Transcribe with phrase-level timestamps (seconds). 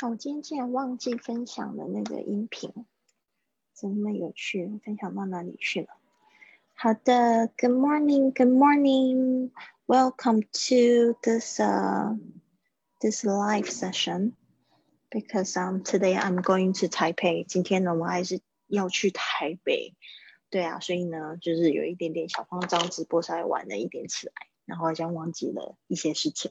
[0.00, 2.72] 哦我今天竟然忘记分享了那个音频，
[3.72, 4.80] 怎么有趣？
[4.84, 5.88] 分享到哪里去了？
[6.74, 12.18] 好的，Good morning，Good morning，Welcome to this uh
[12.98, 14.32] this live session
[15.10, 17.44] because um today I'm going to Taipei。
[17.44, 19.94] 今天呢，我还是要去台北。
[20.50, 24.32] 对啊，所以呢，就是有一点点小慌张，直播稍微晚了一点起来，
[24.64, 26.50] 然后好像忘记了一些事情。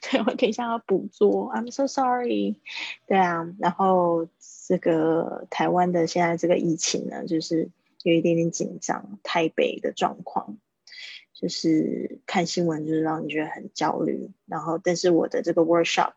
[0.00, 2.56] 对，我等一下要捕捉，I'm so sorry。
[3.06, 4.28] 对啊，然后
[4.66, 7.70] 这个台湾的现在这个疫情呢，就是
[8.02, 9.18] 有一点点紧张。
[9.22, 10.58] 台北的状况，
[11.34, 14.30] 就是看新闻就是让你觉得很焦虑。
[14.46, 16.12] 然后，但是我的这个 workshop，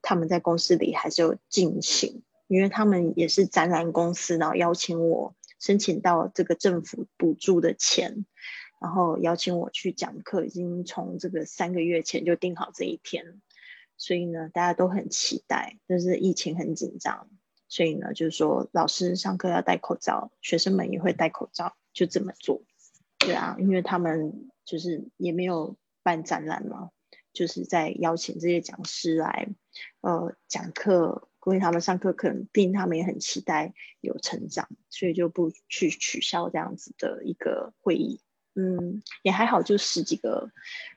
[0.00, 8.24] 他们在公司里还是有进行，因为他们也是展览公司，然后邀请我申请到这个政府补助的钱。
[8.82, 13.40] 然后邀请我去讲课，已经从这个三个月前就定好这一天，
[13.96, 15.78] 所以呢，大家都很期待。
[15.86, 17.28] 但是疫情很紧张，
[17.68, 22.64] 所以呢，就是说老师上课要戴口罩，学生们也会戴口罩，就这么做。
[23.18, 26.90] 对啊，因为他们就是也没有办展览嘛，
[27.32, 29.48] 就是在邀请这些讲师来
[30.00, 38.20] 呃讲课，因为他们上课可能毕竟他们也很期待有成长，所以就不去取消这样子的一个会议。
[38.54, 40.50] 嗯，也还好，就十几个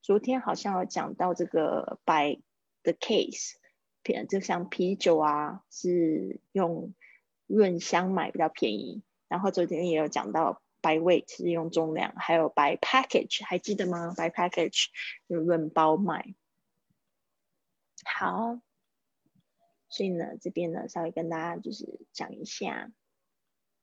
[0.00, 2.40] 昨天好像有讲到这个 by
[2.82, 3.54] the case。
[4.28, 6.92] 就像啤酒啊，是用
[7.46, 9.02] 润香买比较便宜。
[9.28, 14.86] 然后昨天也有讲到 by weight 是用重量，还有 by package 还记得吗？by package
[15.28, 16.34] 就润包卖。
[18.04, 18.60] 好，
[19.88, 22.92] 所以呢，这边呢稍微跟大家就是讲一下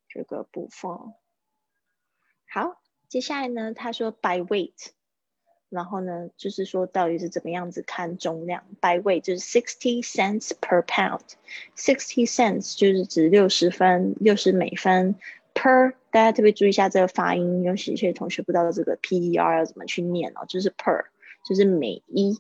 [0.07, 0.91] 这个部分。
[2.47, 4.91] 好，接下来呢，他说 by weight。
[5.71, 11.21] 然后呢，就是说到底是怎么样子看重量？By weight 就是 sixty cents per pound。
[11.77, 15.15] sixty cents 就是指六十分，六十美分。
[15.53, 21.05] Per 大家特别注意一下这个发音，有些同学不知道这个 per 要怎么去念哦，就是 per
[21.47, 22.37] 就是每一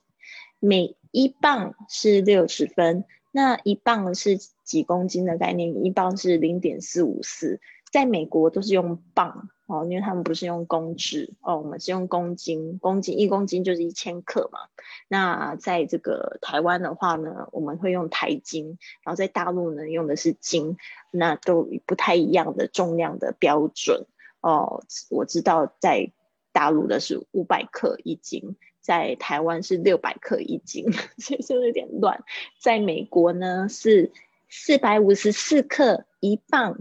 [0.59, 5.85] 每一磅是六十分，那一磅是几公斤的概念？
[5.85, 7.61] 一磅是零点四五四，
[7.91, 9.49] 在美国都是用磅。
[9.71, 14.59] 哦，因为他们不是用公制哦，我们是用公斤，公斤一公斤就是一千克嘛。
[15.07, 20.75] 那在这个台湾的话呢，我们会用台斤，然后在大陆呢用的是斤，
[21.09, 24.07] 那都不太一样的重量的标准
[24.41, 24.83] 哦。
[25.09, 26.11] 我知道在
[26.51, 32.25] 大陆的是五百克一斤，在台湾是六百克一斤， 所以就有点乱。
[32.59, 34.11] 在美国呢是
[34.49, 36.77] 四百五十四克一磅。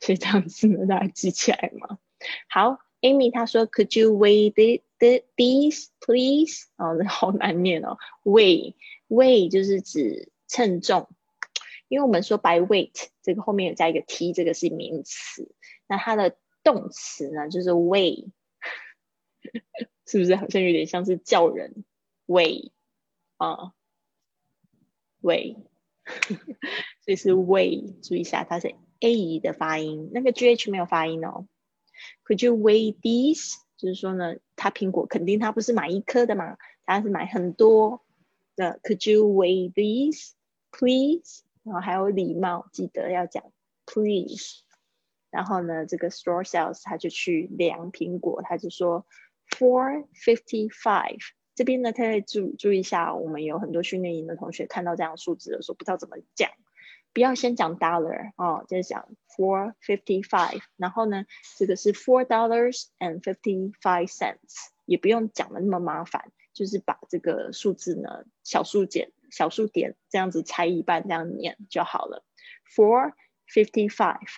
[0.00, 1.98] 所以这样子呢，大家记起来吗？
[2.48, 6.66] 好，Amy 她说，Could you weigh the the these please？
[6.76, 8.74] 哦，好难念哦，weigh
[9.08, 11.08] weigh 就是指称重，
[11.88, 15.54] 因为我们说 by weight 这个后面有加一个 t，这个是名词，
[15.88, 18.30] 那它的动词呢，就是 weigh，
[20.06, 21.84] 是不是好像有点像是叫人
[22.26, 22.70] weigh
[23.38, 23.72] 啊
[25.22, 25.56] ？weigh，
[27.00, 31.46] 所以是 weigh，注意一下，它是 a 的发音，那个 gh 没有发音哦。
[32.24, 33.56] Could you weigh these？
[33.76, 38.04] 就是说呢，他苹果肯定他不是买一颗的嘛，他是买很多
[38.56, 38.78] 的。
[38.82, 40.32] Could you weigh these,
[40.70, 41.42] please？
[41.62, 43.52] 然后还有礼貌，记得要讲
[43.86, 44.62] please。
[45.30, 49.06] 然后呢，这个 store sales 他就去量苹果，他就说
[49.48, 51.20] four fifty five。
[51.54, 56.50] 这边呢，他可以注注意一下，我们有很多训练营的同学看到这样数字的时候，不知道怎么讲。
[57.12, 61.24] 不要先讲 dollar 哦，就是讲 four fifty five，然后呢，
[61.58, 72.24] 这个是 four dollars and fifty five cents，也不用讲的那么麻烦，就是把这个数字呢小数点小数点这样子拆一半这样念就好了。
[72.74, 73.12] four
[73.48, 74.28] fifty five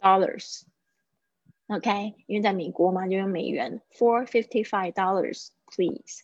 [0.00, 3.80] dollars，OK，因为在美国嘛，就用美元。
[3.90, 6.22] four fifty five dollars please。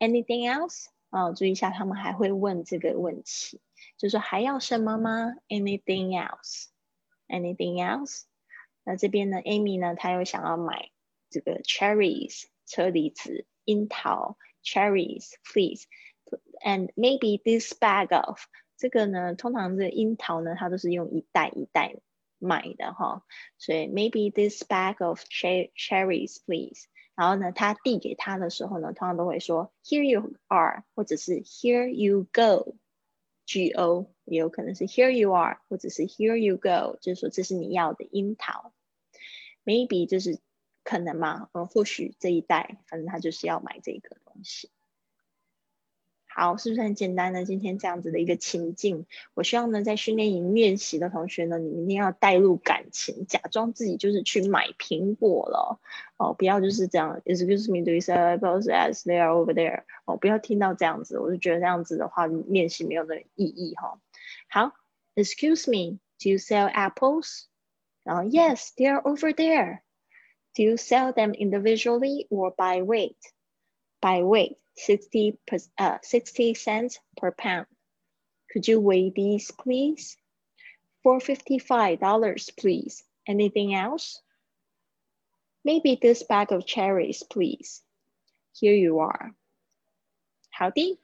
[0.00, 0.86] Anything else？
[1.10, 3.60] 哦，注意一下，他们还会问这个问题。
[4.02, 8.22] 就说还要什么吗？Anything else？Anything else？
[8.82, 10.90] 那这边呢，Amy 呢，她又想要买
[11.30, 18.40] 这个 cherries 车厘子、樱桃 cherries，please，and maybe this bag of
[18.76, 21.94] 这个呢，通常这个樱桃呢，它都是用一袋一袋
[22.40, 23.22] 买的哈，
[23.56, 26.88] 所以 maybe this bag of cherries，please。
[27.14, 32.78] 然后呢，他递给他的时候呢，通常都会说 Here you are，或者是 Here you go。
[33.44, 38.72] G O 也有可能是 Here you are，或者是 Here you go，就是说这是你要的樱桃。
[39.64, 40.40] Maybe 就是
[40.82, 44.70] 可能嘛，呃，或许这一代，反正他就是要买这个东西。
[46.34, 47.44] 好，是不是很简单呢？
[47.44, 55.78] 今天这样子的一个情境，我希望呢，在训练营练习的同学呢，你们一定要带入感情，假装自己就是去买苹果了
[56.16, 57.20] 哦，不要就是这样。
[57.24, 59.82] Excuse me, do you sell apples as they are over there？
[60.06, 64.00] 哦，不要听到这样子，我就觉得这样子的话，练习没有那意义哈。
[64.48, 64.72] 好
[65.14, 67.44] ，Excuse me, do you sell apples？
[68.04, 69.80] 然后 Yes, they are over there.
[70.54, 73.16] Do you sell them individually or by weight?
[74.01, 74.57] By weight.
[74.75, 77.65] 60 per, uh, 60 cents per pound.
[78.53, 80.17] Could you weigh these, please?
[81.03, 83.03] $455, please.
[83.27, 84.21] Anything else?
[85.63, 87.81] Maybe this bag of cherries, please.
[88.53, 89.33] Here you are.
[90.51, 90.99] 好的，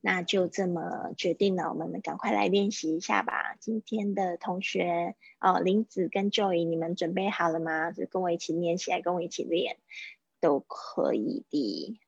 [0.00, 1.72] 那就这么决定了。
[1.72, 3.56] 我们赶快来练习一下吧。
[3.58, 7.90] 今天的同学哦，林子跟 Joy，你们准备好了吗？
[7.90, 9.76] 就跟我一起练习，来跟我一起练。
[10.45, 11.99] 都可以的。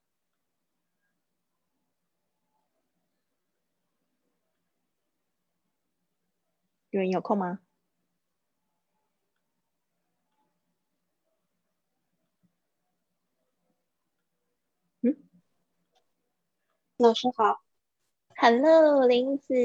[6.91, 7.59] 有人有空吗？
[15.01, 15.17] 嗯，
[16.97, 17.63] 老师好
[18.35, 19.55] ，Hello，林子，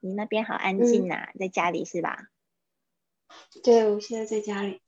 [0.00, 2.28] 你那边好安静呐，在家里是吧？
[3.62, 4.82] 对，我现在在家里。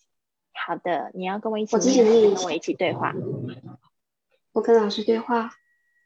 [0.62, 3.14] 好的，你要跟我一起跟我一起对话。
[4.52, 5.52] 我跟老师对话。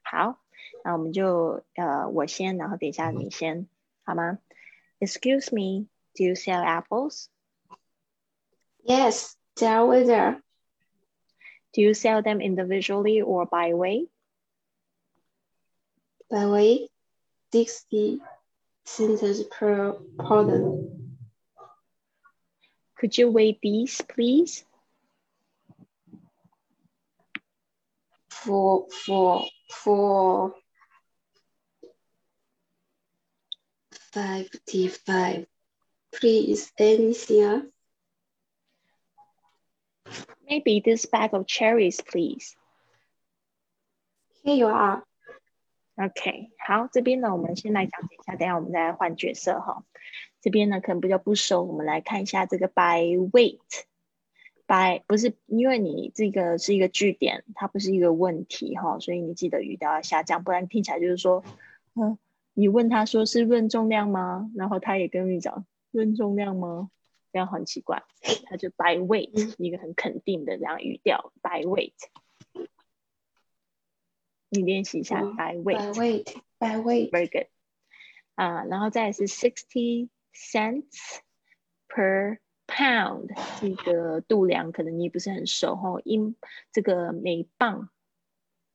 [0.03, 0.39] 好，
[0.83, 3.67] 那我们就呃，我先，然后等一下你先，
[4.03, 4.39] 好吗？
[4.99, 7.27] Excuse me, do you sell apples?
[8.83, 10.41] Yes, they are over there.
[11.73, 14.09] Do you sell them individually or by weight?
[16.29, 16.91] By weight,
[17.51, 18.21] sixty
[18.85, 20.94] cents per pound.
[22.97, 24.65] Could you weigh these, please?
[28.29, 30.55] For for for
[34.13, 35.45] fifty-five.
[36.13, 37.65] Please, anything else?
[40.47, 42.55] Maybe this bag of cherries, please.
[44.43, 45.03] Here you are.
[45.95, 49.85] OK，好，这边呢，我们先来讲解一下，等下我们再来换角色哈。
[50.40, 61.44] 这边呢可能比较不熟，我们来看一下这个 by weight，by 不是因为你这个是一个句点，它不是一个问题哈，所以你记得语调要下降，不然听起来就是说，
[61.94, 62.18] 嗯，
[62.54, 64.50] 你问他说是论重量吗？
[64.54, 66.90] 然后他也跟你讲论重量吗？
[67.32, 68.02] 这样很奇怪，
[68.44, 71.92] 他就 by weight 一个很肯定的这样语调 by weight。
[74.48, 77.48] 你练习一下 by weight，by weight，by weight，very good。
[78.36, 81.19] 啊，然后再是 sixty cents
[81.87, 86.35] per pound，这个度量可能你不是很熟哈，英
[86.71, 87.89] 这个每磅，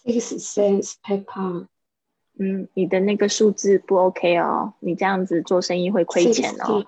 [0.04, 1.68] six cents per pound
[2.40, 6.86] 嗯，你的那个数字不 OK 哦，你这样子做生意会亏钱哦。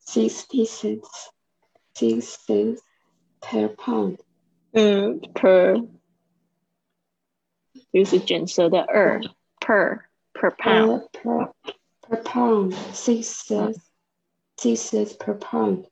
[0.00, 1.30] sixty cents
[1.94, 2.82] six cents
[3.40, 4.18] per pound
[4.72, 5.86] 嗯，per
[7.92, 9.20] 就是卷舌的二
[9.60, 11.08] per per pound。
[11.12, 11.52] per per
[12.00, 13.78] per pound six cents
[14.58, 15.86] six cents per pound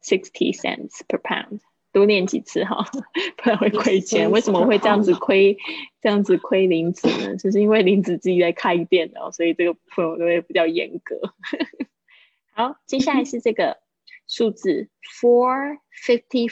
[0.00, 1.60] sixty cents per pound，
[1.95, 2.83] 多练几次哈，
[3.37, 4.29] 不然会亏钱。
[4.29, 5.57] 为什么会这样子亏？
[6.01, 7.37] 这样子亏林子呢？
[7.37, 11.15] 就是因为林子自己在开店哦，所以这个部分我都会比较严格。
[12.51, 13.77] 好，接下来是这个
[14.27, 14.89] 数字
[15.21, 16.49] four fifty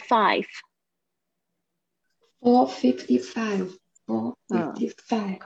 [2.40, 5.40] five，four fifty five four 嗯 fifty five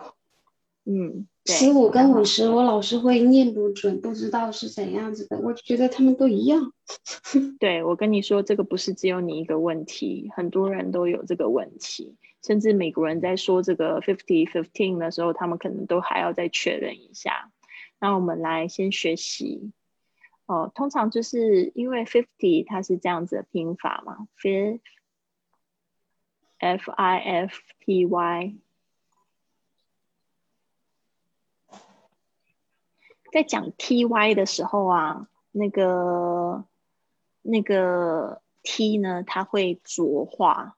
[0.86, 5.40] 嗯，对，十五跟五十，我老是会念不准，不知道是怎样子的。
[5.40, 6.74] 我觉得他们都一样。
[7.60, 17.52] 对，我跟你说，这个不是只有你一个问题，很多人都有这个问题，甚至美国人在说这个 fifty fifteen 的时候，他们可能都还要再确认一下。
[18.00, 19.72] 那我们来先学习，
[20.46, 24.80] 哦，通常就是因为 fifty 它是这样子的拼法嘛，fifth
[26.60, 28.56] f i f t y，
[33.38, 36.66] 在讲 t y 的时候啊，那个
[37.44, 40.74] 那个 t 呢，它会浊化，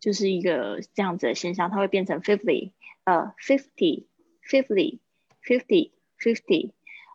[0.00, 2.72] 就是一个这样子的现象，它会变成 fifty，
[3.04, 4.06] 呃，fifty
[4.44, 4.98] fifty
[5.40, 6.72] fifty fifty，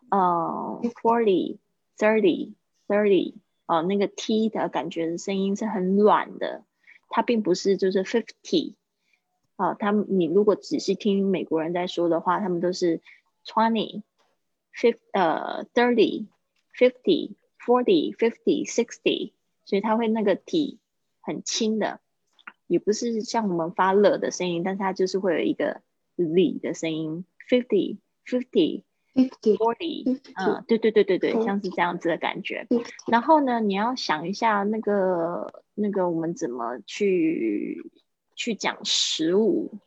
[0.08, 1.58] 呃，forty
[1.98, 2.54] thirty
[2.88, 3.34] thirty，
[3.66, 6.64] 呃，那个 t 的感觉的声音是很软的，
[7.10, 8.76] 它并不是就是 fifty，
[9.56, 13.02] 啊、他们你如果仔细听美国人在说的话，他们都是
[13.44, 14.02] twenty。
[14.74, 16.26] Fifty 呃 thirty
[16.76, 19.32] fifty forty fifty sixty，
[19.64, 20.80] 所以它会那个体
[21.20, 22.00] 很轻的，
[22.66, 25.82] 也不是像我们发了的声音，但是它就是会有一个
[26.16, 28.82] z 的声音，fifty fifty
[29.14, 32.66] fifty forty，嗯，对对对对对，像是这样子的感觉。
[33.06, 37.90] 然后呢，你要想一下那个那个我们怎么去
[38.34, 39.78] 去讲十五。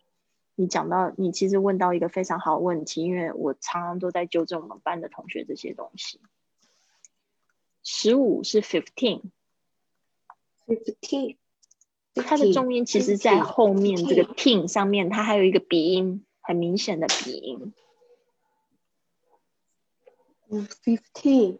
[0.59, 6.19] 你讲到你其实问到一个非常好的问题，因为我常常都在纠正我们班的同学这些东西。
[7.83, 11.37] 十五是 fifteen，fifteen，
[12.15, 17.71] 它的重音其实在后面这个 tin 上面，它还有一个鼻音，很明显的鼻音，
[20.49, 21.59] 嗯，fifteen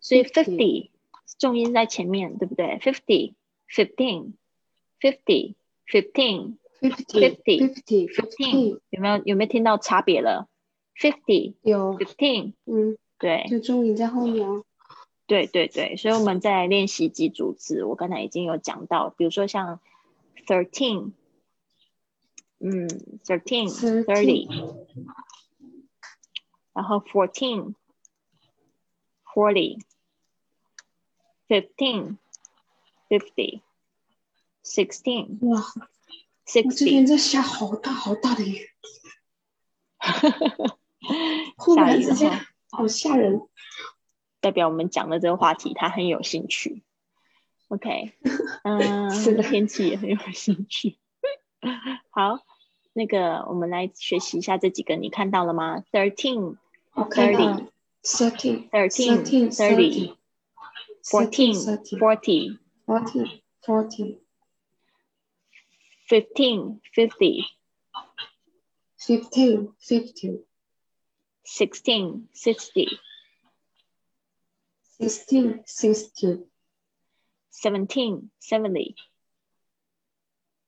[0.00, 0.90] 所以 fifty
[1.38, 3.32] 重音在前面，对不对？fifty
[3.70, 4.34] fifteen
[6.80, 10.48] fifty fifty fifteen 有没有有没有听到差别了
[10.96, 14.64] ？fifty 有，fifteen 嗯，对就重音在后面哦。
[15.26, 17.82] 对对对，所以我们再来练习几组字。
[17.84, 19.80] 我刚才已经有讲到，比如说像
[20.46, 21.12] thirteen，
[22.58, 22.88] 嗯
[23.24, 23.68] ，thirteen
[24.04, 24.46] thirty，
[26.74, 27.74] 然后 fourteen
[29.24, 29.80] forty
[31.48, 32.18] fifteen
[33.08, 33.62] fifty
[34.62, 35.62] sixteen 哇，
[36.46, 38.68] Sixteen 下好大好大的雨
[41.58, 42.06] 下雨
[42.70, 43.40] 好吓人
[44.40, 46.82] 代表我们讲的这个话题他很有兴趣
[47.68, 48.12] ok
[48.62, 50.98] 嗯这个天气也很有兴趣
[52.10, 52.40] 好
[52.92, 56.56] 那个我们来学习一下这几个你看到了吗 thirteen
[56.94, 57.68] thirty
[58.02, 60.14] thirteen thirteen thirty
[61.02, 64.23] fourteen thirty fourteen thirty fourteen
[66.08, 67.44] 15, 50.
[68.98, 70.44] 15, 50.
[71.44, 72.88] 16, 60.
[75.00, 76.48] 16, 60.
[77.50, 78.94] 17, 70.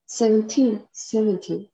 [0.07, 1.71] 17, 70.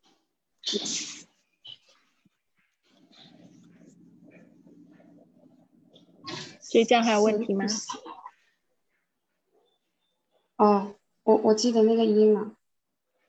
[10.57, 12.57] Oh, 我我记得那个音了。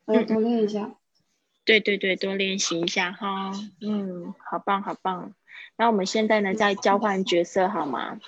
[0.06, 0.96] 我多练一下。
[1.66, 3.52] 对对对，多练习一下哈。
[3.82, 5.34] 嗯，好棒好棒。
[5.78, 8.20] 那我们现在呢，再交换角色好吗？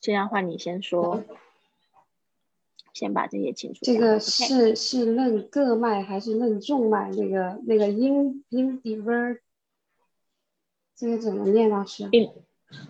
[0.00, 1.22] 现在换你先说。
[2.94, 3.80] 先把这些清楚。
[3.82, 7.10] 这个是是论个卖还是论众卖？
[7.10, 9.38] 那个那个 in individual，
[10.94, 12.28] 这个怎么念老师？in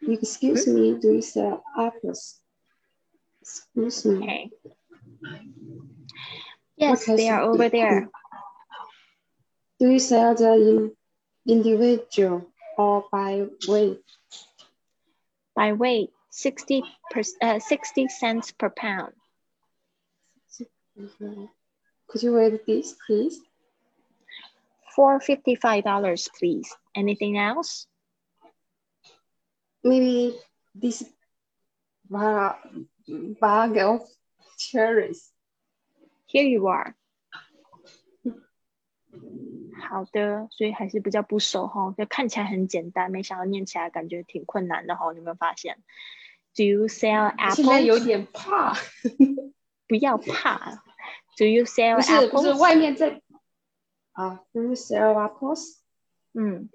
[0.01, 2.39] Excuse me, do you sell apples?
[3.41, 4.17] Excuse me.
[4.17, 4.49] Okay.
[6.75, 8.09] Yes, they are over there.
[9.79, 10.91] Do you sell the in
[11.47, 12.47] individual
[12.77, 14.03] or by weight?
[15.55, 19.13] By weight, 60, per, uh, 60 cents per pound.
[22.07, 23.39] Could you read this, please?
[24.96, 26.76] For $55, please.
[26.94, 27.86] Anything else?
[29.82, 30.34] Maybe
[30.74, 31.04] this
[32.10, 34.02] bag of
[34.58, 35.32] cherries.
[36.26, 36.94] Here you are.
[39.88, 45.10] 好的，所以还是比较不熟哈，就看起来很简单，没想到念起来感觉挺困难的哈。
[45.12, 45.78] 你有没有发现？
[46.54, 47.56] Do you sell apples？
[47.56, 48.74] 现在有点怕，
[49.88, 50.82] 不要怕。
[51.36, 52.30] Do you sell apples？
[52.30, 53.20] 不是，不是外面在
[54.16, 54.42] 啊。
[54.52, 55.78] Do you sell apples？
[56.34, 56.68] 嗯，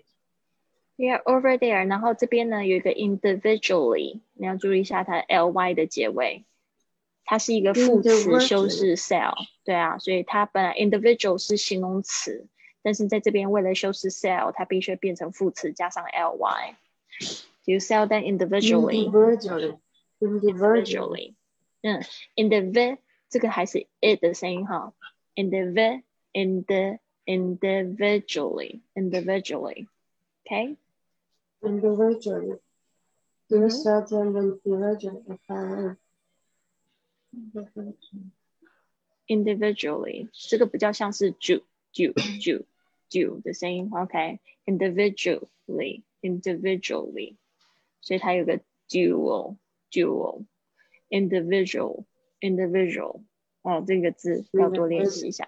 [0.97, 1.87] Yeah, over there。
[1.87, 6.45] 然后这边呢有一个 individually，你要注意一下它 ly 的结尾。
[7.29, 9.33] 它是一个副词修饰 sell，
[9.65, 12.47] 对啊，所以它本来 individual 是形容词，
[12.81, 19.11] 但是在这边为了修饰 sell，它必须变成副词加上 ly。Do you sell them individually?
[20.21, 21.35] Individually.
[21.81, 22.01] 嗯，
[22.37, 22.97] individual
[23.29, 24.93] 这个还是 it 的声音哈，
[25.35, 29.87] individual, ind, individually, individually.
[30.45, 30.75] Okay?
[31.63, 32.59] Individually.
[33.49, 35.95] Do you sell them individually?
[39.27, 41.61] individually，这个比较像是 ju
[41.93, 42.65] ju ju
[43.09, 47.35] ju 的声音，OK，individually individually，
[48.01, 49.57] 所以它有个 dual
[49.91, 50.45] dual
[51.09, 52.05] individual
[52.39, 53.21] individual，
[53.61, 55.47] 哦，这个字要多练习一下，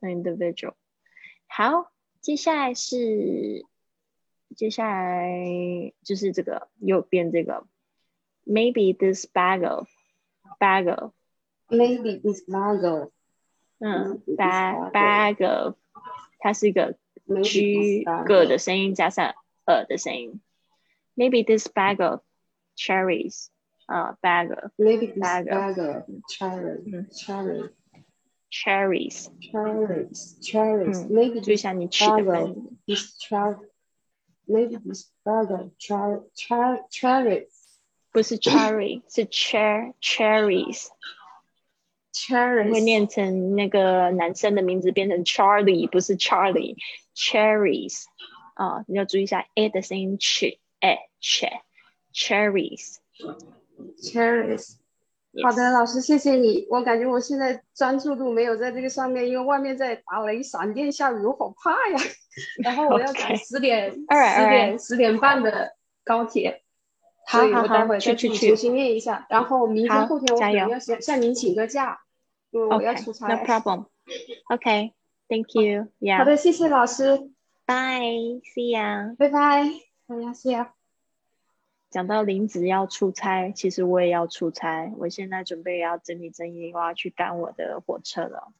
[0.00, 0.74] individual。
[1.54, 3.64] 好，接下来是
[4.56, 5.36] 接下来
[6.02, 7.66] 就是这个右边这个，
[8.46, 9.88] maybe this bag of
[10.58, 11.12] bag of
[11.68, 13.10] Maybe this bag.
[13.78, 15.74] 嗯，bag bag，
[16.38, 16.96] 它是一个
[17.44, 20.40] g 个的声音加上 a 的声音。
[21.14, 22.20] Maybe this bag of
[22.76, 23.48] cherries.
[23.86, 24.48] 啊，bag.
[24.76, 27.70] Maybe this bag of cherries.
[28.54, 29.30] Cherries.
[29.40, 30.36] Cherries.
[30.42, 30.42] Cherries.
[30.42, 31.06] Cherries.
[31.08, 32.76] Maybe 注意一下你取的分。
[32.86, 33.56] This cherry.
[34.46, 37.48] Maybe this bag of cher cher cherries.
[38.12, 40.88] 不是 cherry， 是 cher cherries。
[42.72, 48.04] 会念成那个男生的名字变成 Charlie，不是 Charlie，Cherries
[48.54, 51.44] 啊，你要注意一下 a 的声音，ch a ch
[52.12, 54.74] Cherries，Cherries。
[55.43, 56.65] 好的，老师，谢谢你。
[56.69, 61.99] 我感觉我现在专注度没有在这个上面，因为外面在打雷、闪电、下雨，我好怕呀。
[62.63, 66.61] 然后我要 赶十点、 十点、十点半的高铁，
[67.27, 69.25] 所以我待会再去重新练一下。
[69.29, 71.99] 然后明天、后天我可能要向向您请个假。
[72.51, 72.95] Okay,
[73.27, 73.85] no problem.
[74.49, 74.93] Okay,
[75.27, 75.87] thank you.
[75.99, 76.19] Yeah.
[76.23, 77.17] 好的，谢谢老师。
[77.65, 79.15] Bye, see ya.
[79.17, 79.65] 拜拜，
[80.07, 80.74] 大家 see ya。
[81.95, 84.93] 讲到林子要出差，其实我也要出差。
[84.97, 88.51] 我现在准备要整理整理，我要去赶我的火车了。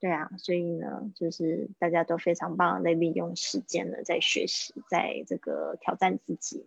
[0.00, 6.66] 对啊，所以呢，就是大家都非常棒的利用时间呢，在学习，在这个挑战自己。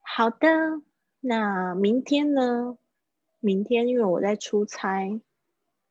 [0.00, 0.80] 好的，
[1.20, 2.78] 那明天呢？
[3.38, 5.20] 明天因为我在出差。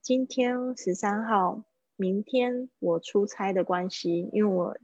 [0.02, 1.64] 今天十三号，
[1.96, 4.76] 明天我出差的关系，因为我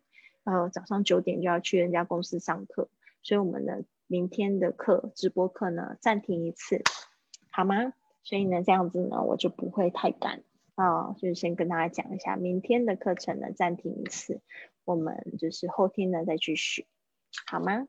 [0.43, 2.87] 呃早上九点就要去人家公司上课，
[3.23, 6.81] 所以我们呢明天的课直播课呢暂停一次，
[7.51, 7.93] 好吗？
[8.23, 10.43] 所以呢这样子呢我就不会太赶
[10.75, 14.41] 啊，就是先跟大家讲一下，明天的课程呢暂停一次，
[14.83, 16.87] 我们就是后天呢再继续，
[17.47, 17.87] 好吗？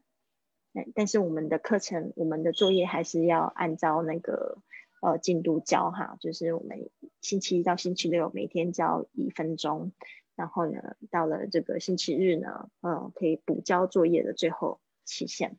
[0.72, 4.59] 但但是我们的课程，我们的作业还是要按照那个。
[5.02, 9.92] 呃，进度交哈，就是我们星期一到星期六每天交一分钟，
[10.35, 15.59] 然后呢，到了这个星期日呢，嗯，可以补交作业的最后期限。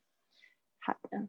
[0.87, 1.27] 好的，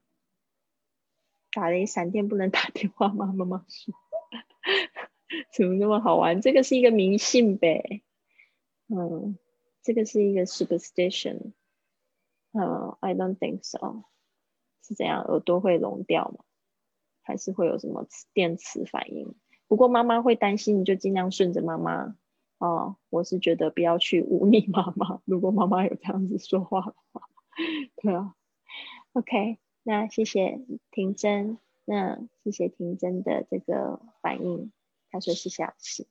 [1.51, 3.27] 打雷闪电不能打电话吗？
[3.35, 3.93] 妈妈说，
[5.53, 6.41] 怎么那么好玩？
[6.41, 8.03] 这个是一个迷信呗，
[8.87, 9.37] 嗯，
[9.83, 11.55] 这个是一个 superstition，
[12.53, 14.05] 嗯，I don't think so，
[14.87, 16.45] 是这样，耳朵会聋掉吗？
[17.23, 19.35] 还是会有什么电磁反应？
[19.67, 22.17] 不过妈妈会担心，你就尽量顺着妈妈
[22.59, 25.21] 哦，我是觉得不要去忤逆妈妈。
[25.25, 27.29] 如果妈妈有这样子说话的话，
[27.97, 28.37] 对啊。
[29.19, 30.61] OK，那谢谢
[30.93, 34.71] 婷真，那谢谢婷真的这个反应。
[35.11, 36.07] 他说是小事。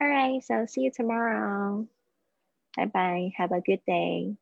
[0.00, 1.86] All right, so see you tomorrow.
[2.74, 3.32] Bye bye.
[3.36, 4.36] Have a good day.